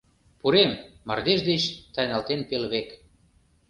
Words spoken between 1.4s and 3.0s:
деч тайналтен пелвек.